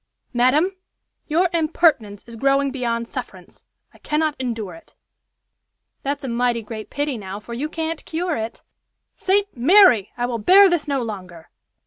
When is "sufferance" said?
3.07-3.65